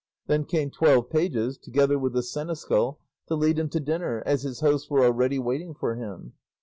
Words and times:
Then 0.25 0.45
came 0.45 0.71
twelve 0.71 1.11
pages, 1.11 1.59
together 1.59 1.99
with 1.99 2.13
the 2.13 2.23
seneschal, 2.23 2.99
to 3.27 3.35
lead 3.35 3.59
him 3.59 3.69
to 3.69 3.79
dinner, 3.79 4.23
as 4.25 4.41
his 4.41 4.61
hosts 4.61 4.89
were 4.89 5.05
already 5.05 5.37
waiting 5.37 5.75
for 5.75 5.93
him. 5.93 6.33